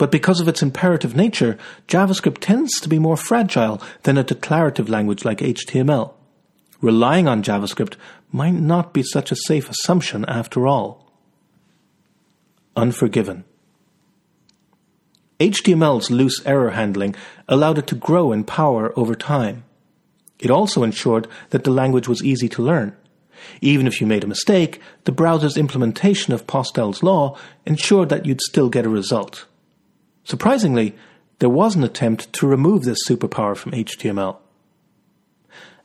But 0.00 0.10
because 0.10 0.40
of 0.40 0.48
its 0.48 0.62
imperative 0.62 1.14
nature, 1.14 1.58
JavaScript 1.86 2.38
tends 2.40 2.80
to 2.80 2.88
be 2.88 2.98
more 2.98 3.18
fragile 3.18 3.82
than 4.04 4.16
a 4.16 4.24
declarative 4.24 4.88
language 4.88 5.26
like 5.26 5.40
HTML. 5.40 6.14
Relying 6.80 7.28
on 7.28 7.42
JavaScript 7.42 7.96
might 8.32 8.54
not 8.54 8.94
be 8.94 9.02
such 9.02 9.30
a 9.30 9.36
safe 9.36 9.68
assumption 9.68 10.24
after 10.24 10.66
all. 10.66 11.12
Unforgiven. 12.74 13.44
HTML's 15.38 16.10
loose 16.10 16.40
error 16.46 16.70
handling 16.70 17.14
allowed 17.46 17.76
it 17.76 17.86
to 17.88 17.94
grow 17.94 18.32
in 18.32 18.44
power 18.44 18.98
over 18.98 19.14
time. 19.14 19.64
It 20.38 20.50
also 20.50 20.82
ensured 20.82 21.28
that 21.50 21.64
the 21.64 21.70
language 21.70 22.08
was 22.08 22.24
easy 22.24 22.48
to 22.48 22.62
learn. 22.62 22.96
Even 23.60 23.86
if 23.86 24.00
you 24.00 24.06
made 24.06 24.24
a 24.24 24.34
mistake, 24.34 24.80
the 25.04 25.12
browser's 25.12 25.58
implementation 25.58 26.32
of 26.32 26.46
Postel's 26.46 27.02
law 27.02 27.36
ensured 27.66 28.08
that 28.08 28.24
you'd 28.24 28.40
still 28.40 28.70
get 28.70 28.86
a 28.86 28.88
result. 28.88 29.44
Surprisingly, 30.30 30.94
there 31.40 31.48
was 31.48 31.74
an 31.74 31.82
attempt 31.82 32.32
to 32.34 32.46
remove 32.46 32.84
this 32.84 33.04
superpower 33.08 33.56
from 33.56 33.72
HTML. 33.72 34.36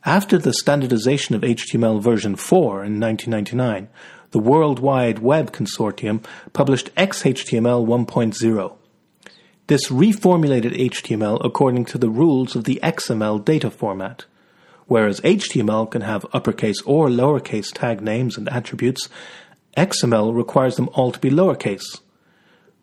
After 0.04 0.38
the 0.38 0.52
standardization 0.52 1.34
of 1.34 1.42
HTML 1.42 2.00
version 2.00 2.36
4 2.36 2.84
in 2.84 3.00
1999, 3.00 3.88
the 4.30 4.38
World 4.38 4.78
Wide 4.78 5.18
Web 5.18 5.50
Consortium 5.50 6.24
published 6.52 6.94
XHTML 6.94 7.84
1.0. 7.84 8.76
This 9.66 9.88
reformulated 9.88 10.78
HTML 10.78 11.44
according 11.44 11.84
to 11.86 11.98
the 11.98 12.08
rules 12.08 12.54
of 12.54 12.62
the 12.62 12.78
XML 12.84 13.44
data 13.44 13.68
format. 13.68 14.26
Whereas 14.86 15.20
HTML 15.22 15.90
can 15.90 16.02
have 16.02 16.24
uppercase 16.32 16.80
or 16.82 17.08
lowercase 17.08 17.74
tag 17.74 18.00
names 18.00 18.38
and 18.38 18.48
attributes, 18.48 19.08
XML 19.76 20.32
requires 20.32 20.76
them 20.76 20.88
all 20.92 21.10
to 21.10 21.18
be 21.18 21.30
lowercase. 21.30 21.98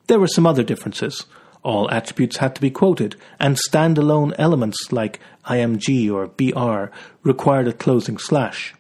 There 0.07 0.19
were 0.19 0.27
some 0.27 0.45
other 0.45 0.63
differences. 0.63 1.25
All 1.63 1.89
attributes 1.89 2.37
had 2.37 2.55
to 2.55 2.61
be 2.61 2.69
quoted, 2.69 3.15
and 3.39 3.57
standalone 3.57 4.33
elements 4.37 4.91
like 4.91 5.19
img 5.45 6.11
or 6.11 6.27
br 6.27 6.93
required 7.23 7.67
a 7.67 7.73
closing 7.73 8.17
slash. 8.17 8.75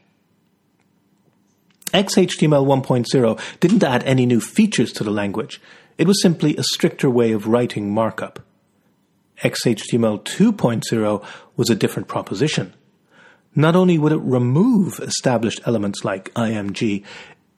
XHTML 1.93 2.65
1.0 2.65 3.59
didn't 3.59 3.83
add 3.83 4.03
any 4.03 4.25
new 4.25 4.41
features 4.41 4.91
to 4.93 5.03
the 5.03 5.11
language. 5.11 5.61
It 5.97 6.07
was 6.07 6.21
simply 6.21 6.57
a 6.57 6.63
stricter 6.63 7.09
way 7.09 7.31
of 7.31 7.47
writing 7.47 7.93
markup. 7.93 8.39
XHTML 9.43 10.23
2.0 10.23 11.25
was 11.55 11.69
a 11.69 11.75
different 11.75 12.07
proposition. 12.07 12.73
Not 13.55 13.75
only 13.75 13.99
would 13.99 14.11
it 14.11 14.17
remove 14.17 14.99
established 14.99 15.61
elements 15.65 16.03
like 16.03 16.33
IMG, 16.33 17.03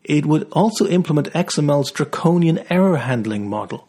it 0.04 0.26
would 0.26 0.48
also 0.52 0.86
implement 0.88 1.32
XML's 1.32 1.92
draconian 1.92 2.66
error 2.70 2.98
handling 2.98 3.50
model. 3.50 3.88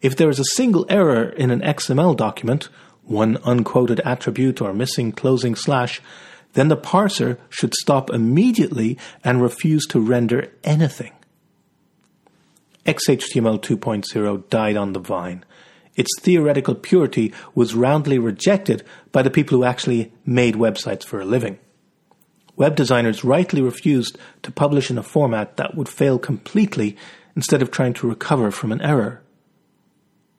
If 0.00 0.16
there 0.16 0.28
is 0.28 0.38
a 0.38 0.44
single 0.44 0.86
error 0.88 1.24
in 1.24 1.50
an 1.50 1.60
XML 1.60 2.16
document, 2.16 2.68
one 3.02 3.38
unquoted 3.44 4.00
attribute 4.00 4.60
or 4.60 4.72
missing 4.72 5.12
closing 5.12 5.54
slash, 5.54 6.00
then 6.54 6.68
the 6.68 6.76
parser 6.76 7.38
should 7.48 7.74
stop 7.74 8.10
immediately 8.10 8.98
and 9.22 9.42
refuse 9.42 9.86
to 9.86 10.00
render 10.00 10.50
anything. 10.64 11.12
XHTML 12.84 13.60
2.0 13.60 14.48
died 14.48 14.76
on 14.76 14.92
the 14.92 15.00
vine 15.00 15.44
its 15.96 16.10
theoretical 16.20 16.74
purity 16.74 17.32
was 17.54 17.74
roundly 17.74 18.18
rejected 18.18 18.84
by 19.12 19.22
the 19.22 19.30
people 19.30 19.56
who 19.56 19.64
actually 19.64 20.12
made 20.24 20.54
websites 20.54 21.02
for 21.02 21.20
a 21.20 21.24
living. 21.24 21.58
Web 22.54 22.76
designers 22.76 23.24
rightly 23.24 23.60
refused 23.60 24.16
to 24.42 24.52
publish 24.52 24.90
in 24.90 24.98
a 24.98 25.02
format 25.02 25.56
that 25.56 25.74
would 25.74 25.88
fail 25.88 26.18
completely 26.18 26.96
instead 27.34 27.60
of 27.60 27.70
trying 27.70 27.94
to 27.94 28.08
recover 28.08 28.50
from 28.50 28.72
an 28.72 28.80
error. 28.80 29.22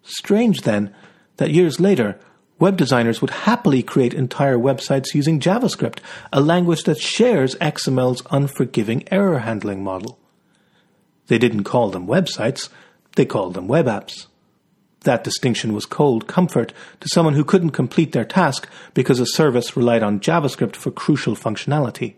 Strange, 0.08 0.62
then, 0.62 0.96
that 1.36 1.52
years 1.52 1.82
later, 1.82 2.18
web 2.60 2.78
designers 2.78 3.20
would 3.20 3.30
happily 3.30 3.84
create 3.84 4.14
entire 4.14 4.58
websites 4.58 5.14
using 5.14 5.38
JavaScript, 5.38 6.00
a 6.32 6.40
language 6.40 6.84
that 6.84 6.98
shares 6.98 7.56
XML's 7.56 8.24
unforgiving 8.32 9.04
error 9.12 9.40
handling 9.40 9.84
model. 9.84 10.18
They 11.28 11.38
didn't 11.38 11.66
call 11.66 11.90
them 11.90 12.08
websites, 12.08 12.70
they 13.18 13.26
called 13.26 13.54
them 13.54 13.68
web 13.68 13.88
apps. 13.88 14.28
That 15.02 15.26
distinction 15.26 15.74
was 15.74 15.86
cold 15.86 16.26
comfort 16.26 16.72
to 17.02 17.10
someone 17.10 17.34
who 17.34 17.44
couldn't 17.44 17.72
complete 17.72 18.14
their 18.14 18.26
task 18.26 18.70
because 18.94 19.20
a 19.20 19.26
service 19.26 19.76
relied 19.76 20.04
on 20.04 20.22
JavaScript 20.22 20.78
for 20.78 20.90
crucial 20.90 21.36
functionality. 21.36 22.16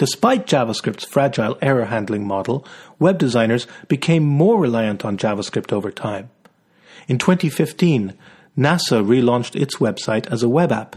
Despite 0.00 0.46
JavaScript's 0.46 1.04
fragile 1.04 1.58
error 1.60 1.84
handling 1.84 2.26
model, 2.26 2.66
web 2.98 3.18
designers 3.18 3.66
became 3.86 4.24
more 4.24 4.58
reliant 4.58 5.04
on 5.04 5.18
JavaScript 5.18 5.74
over 5.74 5.90
time. 5.90 6.30
In 7.06 7.18
2015, 7.18 8.14
NASA 8.56 9.04
relaunched 9.04 9.60
its 9.60 9.76
website 9.76 10.26
as 10.32 10.42
a 10.42 10.48
web 10.48 10.72
app. 10.72 10.96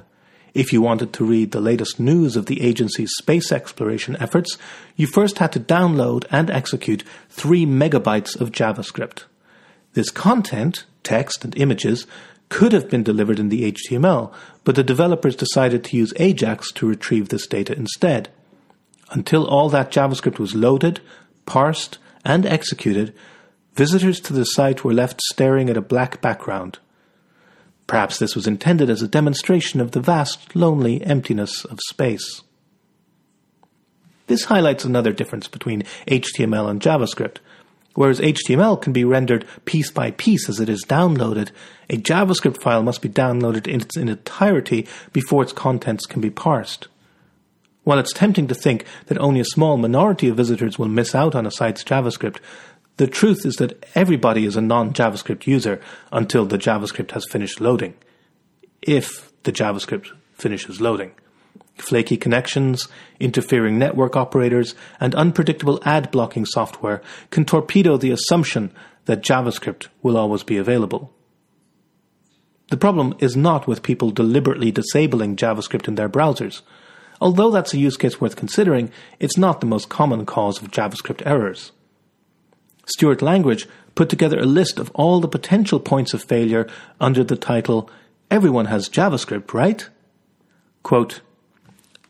If 0.54 0.72
you 0.72 0.82
wanted 0.82 1.12
to 1.12 1.26
read 1.26 1.52
the 1.52 1.60
latest 1.60 2.00
news 2.00 2.38
of 2.38 2.46
the 2.46 2.62
agency's 2.62 3.12
space 3.18 3.52
exploration 3.52 4.16
efforts, 4.22 4.58
you 4.96 5.06
first 5.06 5.40
had 5.40 5.52
to 5.52 5.60
download 5.60 6.24
and 6.32 6.50
execute 6.50 7.04
3 7.28 7.66
megabytes 7.66 8.40
of 8.40 8.54
JavaScript. 8.54 9.26
This 9.96 10.12
content, 10.12 10.86
text 11.04 11.44
and 11.44 11.58
images, 11.58 12.08
could 12.48 12.72
have 12.72 12.90
been 12.90 13.04
delivered 13.04 13.38
in 13.38 13.50
the 13.50 13.70
HTML, 13.70 14.32
but 14.64 14.76
the 14.76 14.82
developers 14.82 15.36
decided 15.36 15.84
to 15.84 15.98
use 15.98 16.14
Ajax 16.16 16.72
to 16.72 16.88
retrieve 16.88 17.28
this 17.28 17.48
data 17.48 17.76
instead. 17.76 18.30
Until 19.14 19.46
all 19.46 19.70
that 19.70 19.92
JavaScript 19.92 20.40
was 20.40 20.56
loaded, 20.56 21.00
parsed, 21.46 22.00
and 22.26 22.48
executed, 22.48 23.14
visitors 23.76 24.20
to 24.22 24.34
the 24.34 24.44
site 24.44 24.84
were 24.84 24.94
left 24.94 25.22
staring 25.22 25.70
at 25.70 25.78
a 25.78 25.82
black 25.82 26.20
background. 26.20 26.80
Perhaps 27.86 28.18
this 28.18 28.36
was 28.36 28.48
intended 28.48 28.90
as 28.90 29.04
a 29.04 29.08
demonstration 29.08 29.80
of 29.80 29.92
the 29.92 30.00
vast, 30.02 30.56
lonely 30.56 31.04
emptiness 31.04 31.64
of 31.66 31.80
space. 31.90 32.42
This 34.26 34.46
highlights 34.46 34.84
another 34.84 35.14
difference 35.14 35.48
between 35.48 35.84
HTML 36.08 36.68
and 36.70 36.82
JavaScript. 36.82 37.38
Whereas 37.94 38.20
HTML 38.20 38.82
can 38.82 38.94
be 38.94 39.04
rendered 39.04 39.46
piece 39.66 39.92
by 39.92 40.10
piece 40.12 40.50
as 40.50 40.60
it 40.60 40.70
is 40.70 40.84
downloaded, 40.86 41.52
a 41.88 41.98
JavaScript 41.98 42.58
file 42.58 42.82
must 42.82 43.04
be 43.04 43.10
downloaded 43.10 43.68
in 43.68 43.82
its 43.82 43.96
entirety 43.96 44.88
before 45.12 45.44
its 45.44 45.54
contents 45.54 46.08
can 46.08 46.20
be 46.20 46.32
parsed. 46.32 46.88
While 47.84 48.00
it's 48.00 48.14
tempting 48.14 48.48
to 48.48 48.56
think 48.56 48.86
that 49.08 49.18
only 49.18 49.40
a 49.40 49.46
small 49.46 49.78
minority 49.78 50.30
of 50.30 50.38
visitors 50.38 50.80
will 50.80 50.88
miss 50.88 51.14
out 51.14 51.36
on 51.36 51.46
a 51.46 51.52
site's 51.52 51.84
JavaScript, 51.84 52.38
the 52.98 53.08
truth 53.08 53.46
is 53.46 53.56
that 53.56 53.86
everybody 53.96 54.46
is 54.46 54.56
a 54.56 54.62
non 54.62 54.94
JavaScript 54.94 55.48
user 55.48 55.82
until 56.12 56.46
the 56.46 56.58
JavaScript 56.58 57.12
has 57.12 57.26
finished 57.30 57.60
loading. 57.60 57.96
If 58.82 59.32
the 59.44 59.52
JavaScript 59.52 60.12
finishes 60.34 60.82
loading. 60.82 61.12
Flaky 61.76 62.18
connections, 62.18 62.88
interfering 63.20 63.80
network 63.80 64.16
operators, 64.16 64.76
and 65.00 65.16
unpredictable 65.16 65.80
ad 65.84 66.12
blocking 66.12 66.46
software 66.46 67.02
can 67.32 67.46
torpedo 67.46 67.98
the 67.98 68.12
assumption 68.12 68.72
that 69.06 69.24
JavaScript 69.24 69.88
will 70.02 70.18
always 70.18 70.44
be 70.44 70.58
available. 70.58 71.12
The 72.70 72.78
problem 72.78 73.16
is 73.20 73.36
not 73.36 73.68
with 73.68 73.84
people 73.84 74.12
deliberately 74.12 74.72
disabling 74.72 75.36
JavaScript 75.36 75.88
in 75.88 75.96
their 75.96 76.10
browsers. 76.10 76.62
Although 77.24 77.52
that's 77.52 77.74
a 77.74 77.78
use 77.78 77.96
case 77.96 78.20
worth 78.20 78.36
considering, 78.36 78.92
it's 79.18 79.38
not 79.38 79.62
the 79.62 79.66
most 79.66 79.88
common 79.88 80.26
cause 80.26 80.62
of 80.62 80.72
JavaScript 80.72 81.26
errors. 81.26 81.72
Stuart 82.86 83.22
Langridge 83.22 83.66
put 83.96 84.10
together 84.10 84.38
a 84.40 84.46
list 84.46 84.78
of 84.78 84.92
all 84.94 85.22
the 85.22 85.30
potential 85.30 85.80
points 85.80 86.14
of 86.14 86.22
failure 86.22 86.68
under 87.00 87.24
the 87.24 87.38
title 87.38 87.90
Everyone 88.30 88.66
has 88.66 88.90
JavaScript, 88.90 89.54
right? 89.54 89.88
Quote, 90.84 91.22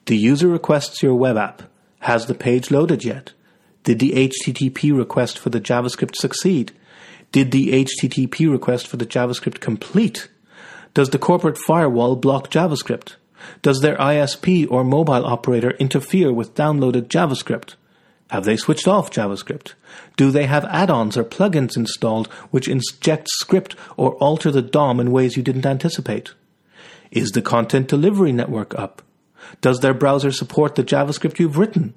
the 0.08 0.17
user 0.17 0.48
requests 0.48 1.03
your 1.03 1.13
web 1.13 1.38
app. 1.38 1.62
Has 2.00 2.25
the 2.25 2.34
page 2.34 2.72
loaded 2.72 3.05
yet? 3.05 3.34
Did 3.84 4.00
the 4.00 4.13
HTTP 4.13 4.98
request 4.98 5.38
for 5.38 5.51
the 5.51 5.62
JavaScript 5.62 6.15
succeed? 6.15 6.72
Did 7.32 7.51
the 7.51 7.86
HTTP 7.86 8.51
request 8.51 8.88
for 8.88 8.98
the 8.98 9.05
JavaScript 9.05 9.60
complete? 9.60 10.29
Does 10.96 11.12
the 11.12 11.20
corporate 11.20 11.60
firewall 11.60 12.15
block 12.15 12.50
JavaScript? 12.50 13.17
Does 13.62 13.82
their 13.82 13.96
ISP 13.98 14.68
or 14.70 14.84
mobile 14.84 15.26
operator 15.26 15.72
interfere 15.72 16.32
with 16.34 16.56
downloaded 16.56 17.08
JavaScript? 17.08 17.76
Have 18.30 18.46
they 18.46 18.58
switched 18.58 18.88
off 18.88 19.12
JavaScript? 19.12 19.74
Do 20.18 20.32
they 20.32 20.46
have 20.46 20.66
add-ons 20.66 21.18
or 21.18 21.24
plugins 21.24 21.78
installed 21.78 22.28
which 22.52 22.68
inject 22.68 23.28
script 23.30 23.76
or 23.96 24.16
alter 24.16 24.50
the 24.50 24.62
DOM 24.62 25.00
in 25.00 25.12
ways 25.12 25.38
you 25.38 25.44
didn't 25.44 25.66
anticipate? 25.66 26.34
Is 27.12 27.32
the 27.32 27.42
content 27.42 27.88
delivery 27.88 28.32
network 28.32 28.74
up? 28.78 29.04
Does 29.62 29.82
their 29.82 29.94
browser 29.94 30.32
support 30.32 30.76
the 30.76 30.84
JavaScript 30.84 31.38
you've 31.38 31.58
written? 31.58 31.94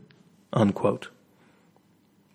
Unquote. 0.52 1.08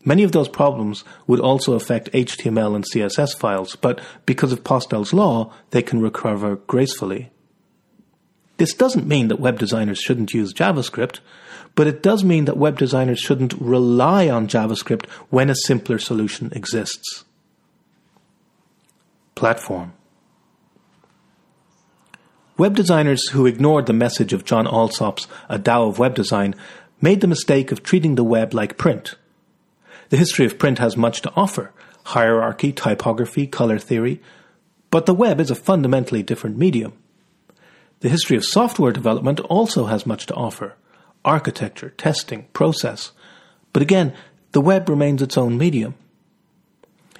Many 0.03 0.23
of 0.23 0.31
those 0.31 0.49
problems 0.49 1.03
would 1.27 1.39
also 1.39 1.73
affect 1.73 2.11
HTML 2.11 2.75
and 2.75 2.83
CSS 2.83 3.37
files, 3.37 3.75
but 3.75 4.01
because 4.25 4.51
of 4.51 4.63
Postel's 4.63 5.13
law, 5.13 5.53
they 5.69 5.83
can 5.83 6.01
recover 6.01 6.55
gracefully. 6.55 7.29
This 8.61 8.75
doesn't 8.75 9.07
mean 9.07 9.29
that 9.29 9.39
web 9.39 9.57
designers 9.57 9.97
shouldn't 9.97 10.35
use 10.35 10.53
JavaScript, 10.53 11.19
but 11.73 11.87
it 11.87 12.03
does 12.03 12.23
mean 12.23 12.45
that 12.45 12.57
web 12.57 12.77
designers 12.77 13.17
shouldn't 13.17 13.59
rely 13.59 14.29
on 14.29 14.47
JavaScript 14.47 15.09
when 15.31 15.49
a 15.49 15.55
simpler 15.55 15.97
solution 15.97 16.51
exists. 16.53 17.25
Platform. 19.33 19.93
Web 22.55 22.75
designers 22.75 23.29
who 23.29 23.47
ignored 23.47 23.87
the 23.87 23.93
message 23.93 24.31
of 24.31 24.45
John 24.45 24.67
Allsopp's 24.67 25.25
A 25.49 25.57
Tao 25.57 25.87
of 25.87 25.97
Web 25.97 26.13
Design 26.13 26.53
made 27.01 27.21
the 27.21 27.27
mistake 27.27 27.71
of 27.71 27.81
treating 27.81 28.13
the 28.13 28.23
web 28.23 28.53
like 28.53 28.77
print. 28.77 29.15
The 30.09 30.17
history 30.17 30.45
of 30.45 30.59
print 30.59 30.77
has 30.77 30.95
much 30.95 31.23
to 31.23 31.33
offer 31.35 31.71
hierarchy, 32.03 32.71
typography, 32.71 33.47
color 33.47 33.79
theory, 33.79 34.21
but 34.91 35.07
the 35.07 35.15
web 35.15 35.39
is 35.39 35.49
a 35.49 35.55
fundamentally 35.55 36.21
different 36.21 36.59
medium. 36.59 37.00
The 38.01 38.09
history 38.09 38.35
of 38.35 38.43
software 38.43 38.91
development 38.91 39.39
also 39.41 39.85
has 39.85 40.05
much 40.05 40.25
to 40.25 40.33
offer 40.33 40.75
architecture, 41.23 41.91
testing, 41.91 42.47
process. 42.51 43.11
But 43.73 43.83
again, 43.83 44.13
the 44.53 44.61
web 44.61 44.89
remains 44.89 45.21
its 45.21 45.37
own 45.37 45.55
medium. 45.55 45.93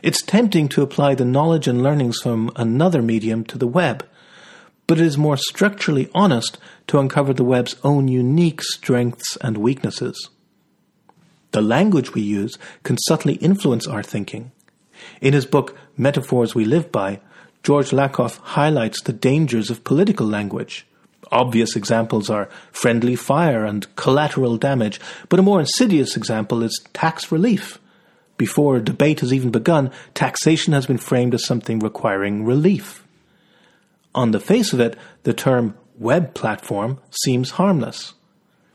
It's 0.01 0.23
tempting 0.23 0.69
to 0.69 0.81
apply 0.81 1.13
the 1.13 1.25
knowledge 1.25 1.67
and 1.67 1.83
learnings 1.83 2.19
from 2.19 2.51
another 2.55 3.03
medium 3.03 3.43
to 3.45 3.59
the 3.59 3.67
web, 3.67 4.07
but 4.87 4.99
it 4.99 5.05
is 5.05 5.19
more 5.19 5.37
structurally 5.37 6.09
honest 6.15 6.57
to 6.87 6.97
uncover 6.97 7.33
the 7.33 7.43
web's 7.43 7.75
own 7.83 8.07
unique 8.07 8.63
strengths 8.63 9.37
and 9.37 9.57
weaknesses. 9.57 10.29
The 11.51 11.61
language 11.61 12.15
we 12.15 12.21
use 12.21 12.57
can 12.81 12.97
subtly 12.97 13.35
influence 13.35 13.85
our 13.85 14.01
thinking. 14.01 14.51
In 15.21 15.33
his 15.33 15.45
book 15.45 15.77
Metaphors 15.95 16.55
We 16.55 16.65
Live 16.65 16.91
By, 16.91 17.19
George 17.63 17.91
Lakoff 17.91 18.37
highlights 18.39 19.01
the 19.01 19.13
dangers 19.13 19.69
of 19.69 19.83
political 19.83 20.25
language. 20.25 20.87
Obvious 21.31 21.75
examples 21.75 22.29
are 22.29 22.49
friendly 22.71 23.15
fire 23.15 23.65
and 23.65 23.93
collateral 23.95 24.57
damage, 24.57 24.99
but 25.29 25.39
a 25.39 25.43
more 25.43 25.59
insidious 25.59 26.17
example 26.17 26.63
is 26.63 26.83
tax 26.93 27.31
relief. 27.31 27.79
Before 28.37 28.77
a 28.77 28.83
debate 28.83 29.19
has 29.19 29.31
even 29.31 29.51
begun, 29.51 29.91
taxation 30.15 30.73
has 30.73 30.87
been 30.87 30.97
framed 30.97 31.35
as 31.35 31.45
something 31.45 31.79
requiring 31.79 32.43
relief. 32.43 33.05
On 34.15 34.31
the 34.31 34.39
face 34.39 34.73
of 34.73 34.79
it, 34.79 34.97
the 35.23 35.33
term 35.33 35.77
web 35.99 36.33
platform 36.33 36.99
seems 37.23 37.51
harmless. 37.51 38.15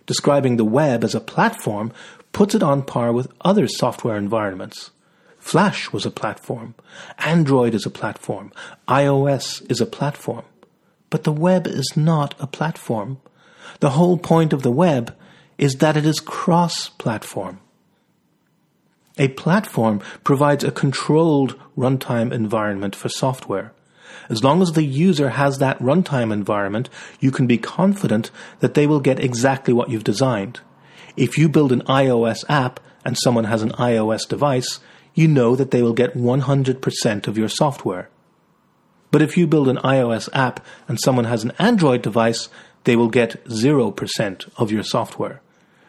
Describing 0.07 0.57
the 0.57 0.65
web 0.65 1.03
as 1.03 1.17
a 1.17 1.21
platform 1.21 1.93
puts 2.33 2.55
it 2.55 2.63
on 2.63 2.85
par 2.85 3.13
with 3.13 3.33
other 3.41 3.67
software 3.67 4.17
environments. 4.17 4.93
Flash 5.47 5.93
was 5.93 6.05
a 6.05 6.11
platform. 6.11 6.75
Android 7.19 7.73
is 7.73 7.87
a 7.87 7.91
platform. 7.91 8.51
iOS 8.89 9.65
is 9.71 9.81
a 9.81 9.87
platform. 9.87 10.45
But 11.09 11.23
the 11.23 11.31
web 11.31 11.69
is 11.69 11.93
not 11.95 12.35
a 12.41 12.49
platform. 12.49 13.21
The 13.79 13.91
whole 13.91 14.19
point 14.19 14.53
of 14.53 14.65
the 14.65 14.73
web 14.73 15.17
is 15.57 15.77
that 15.77 15.97
it 15.97 16.05
is 16.05 16.19
cross 16.19 16.89
platform. 16.89 17.61
A 19.19 19.29
platform 19.29 20.01
provides 20.25 20.65
a 20.65 20.73
controlled 20.73 21.55
runtime 21.79 22.33
environment 22.33 22.97
for 22.97 23.09
software. 23.09 23.73
As 24.29 24.43
long 24.43 24.61
as 24.63 24.73
the 24.73 24.83
user 24.83 25.29
has 25.29 25.59
that 25.59 25.79
runtime 25.79 26.33
environment, 26.33 26.91
you 27.21 27.31
can 27.31 27.47
be 27.47 27.57
confident 27.57 28.33
that 28.59 28.75
they 28.75 28.89
will 28.89 28.99
get 28.99 29.21
exactly 29.21 29.73
what 29.73 29.91
you've 29.91 30.03
designed. 30.03 30.59
If 31.17 31.39
you 31.39 31.49
build 31.49 31.71
an 31.71 31.83
iOS 31.83 32.45
app 32.49 32.81
and 33.05 33.17
someone 33.17 33.45
has 33.45 33.63
an 33.63 33.71
iOS 33.79 34.29
device, 34.29 34.81
you 35.17 35.27
know 35.27 35.57
that 35.57 35.73
they 35.73 35.83
will 35.83 35.95
get 35.95 36.15
100% 36.15 37.27
of 37.27 37.39
your 37.39 37.49
software. 37.49 38.09
But 39.11 39.23
if 39.23 39.37
you 39.37 39.47
build 39.47 39.67
an 39.67 39.79
iOS 39.79 40.29
app 40.35 40.65
and 40.87 41.01
someone 41.01 41.25
has 41.25 41.43
an 41.43 41.53
Android 41.59 42.03
device, 42.03 42.51
they 42.85 42.97
will 42.97 43.09
get 43.09 43.43
0% 43.47 44.51
of 44.59 44.71
your 44.71 44.83
software. 44.83 45.41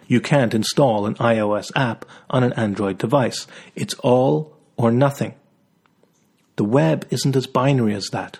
You 0.07 0.21
can't 0.21 0.53
install 0.53 1.05
an 1.05 1.15
iOS 1.15 1.71
app 1.75 2.05
on 2.29 2.43
an 2.45 2.53
Android 2.53 2.97
device. 2.97 3.45
It's 3.75 3.95
all 3.95 4.57
or 4.77 4.91
nothing. 4.91 5.35
The 6.55 6.63
web 6.63 7.05
isn't 7.09 7.35
as 7.35 7.47
binary 7.47 7.93
as 7.93 8.07
that. 8.13 8.39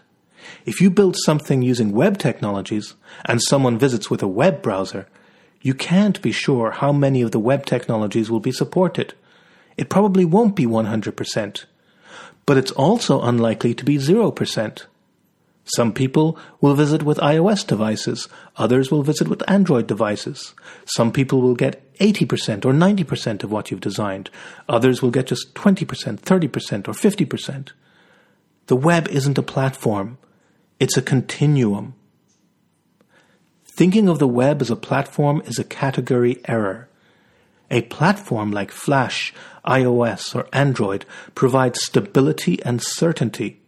If 0.66 0.80
you 0.80 0.90
build 0.90 1.18
something 1.18 1.62
using 1.62 1.92
web 1.92 2.18
technologies 2.18 2.96
and 3.26 3.42
someone 3.44 3.78
visits 3.78 4.10
with 4.10 4.24
a 4.24 4.28
web 4.28 4.62
browser, 4.62 5.06
you 5.62 5.74
can't 5.74 6.22
be 6.22 6.32
sure 6.32 6.72
how 6.72 6.94
many 6.94 7.22
of 7.22 7.32
the 7.32 7.40
web 7.40 7.66
technologies 7.66 8.32
will 8.32 8.40
be 8.40 8.54
supported. 8.54 9.14
It 9.78 9.90
probably 9.90 10.26
won't 10.26 10.56
be 10.56 10.66
100%, 10.66 11.66
but 12.46 12.58
it's 12.58 12.72
also 12.72 13.22
unlikely 13.22 13.74
to 13.76 13.86
be 13.86 13.98
0%. 13.98 14.86
Some 15.76 15.92
people 15.92 16.38
will 16.62 16.76
visit 16.76 17.04
with 17.04 17.18
iOS 17.18 17.68
devices, 17.68 18.30
others 18.56 18.90
will 18.90 19.04
visit 19.04 19.28
with 19.28 19.48
Android 19.50 19.86
devices. 19.86 20.56
Some 20.86 21.12
people 21.12 21.42
will 21.42 21.56
get 21.56 21.94
80% 21.98 22.66
or 22.66 22.72
90% 22.72 23.44
of 23.44 23.52
what 23.52 23.70
you've 23.70 23.82
designed, 23.82 24.30
others 24.70 25.02
will 25.02 25.12
get 25.12 25.28
just 25.28 25.54
20%, 25.56 25.86
30%, 25.86 26.88
or 26.88 26.94
50%. 26.94 27.72
The 28.68 28.76
web 28.76 29.08
isn't 29.10 29.38
a 29.38 29.44
platform, 29.44 30.18
it's 30.80 30.98
a 30.98 31.02
continuum. 31.02 31.96
Thinking 33.66 34.08
of 34.10 34.20
the 34.20 34.28
web 34.28 34.62
as 34.62 34.72
a 34.72 34.76
platform 34.76 35.42
is 35.46 35.60
a 35.60 35.64
category 35.64 36.40
error. 36.46 36.88
A 37.70 37.82
platform 37.84 38.52
like 38.52 38.72
Flash, 38.72 39.34
iOS, 39.66 40.34
or 40.34 40.48
Android 40.54 41.06
provides 41.36 41.84
stability 41.84 42.64
and 42.64 42.82
certainty, 42.82 43.60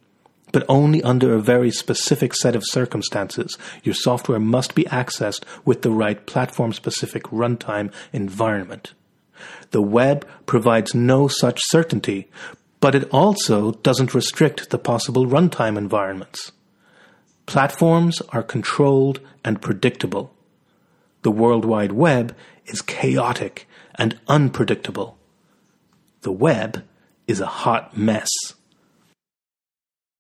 but 0.52 0.66
only 0.70 1.04
under 1.04 1.34
a 1.34 1.42
very 1.42 1.70
specific 1.70 2.34
set 2.34 2.56
of 2.56 2.64
circumstances. 2.66 3.58
Your 3.84 3.96
software 3.96 4.40
must 4.40 4.74
be 4.74 4.86
accessed 4.86 5.44
with 5.66 5.82
the 5.82 5.92
right 5.92 6.26
platform 6.26 6.72
specific 6.74 7.24
runtime 7.24 7.92
environment. 8.14 8.94
The 9.72 9.82
web 9.82 10.28
provides 10.46 10.96
no 10.96 11.28
such 11.28 11.62
certainty, 11.64 12.30
but 12.80 12.96
it 12.96 13.10
also 13.12 13.74
doesn't 13.74 14.14
restrict 14.14 14.70
the 14.70 14.80
possible 14.80 15.26
runtime 15.26 15.78
environments. 15.78 16.52
Platforms 17.46 18.22
are 18.30 18.44
controlled 18.44 19.20
and 19.44 19.62
predictable. 19.62 20.34
The 21.24 21.32
World 21.32 21.66
Wide 21.66 21.92
Web 21.92 22.36
is 22.66 22.82
chaotic 22.82 23.68
and 24.00 24.18
unpredictable. 24.28 25.18
The 26.22 26.32
web 26.32 26.84
is 27.28 27.40
a 27.40 27.46
hot 27.46 27.96
mess. 27.96 28.30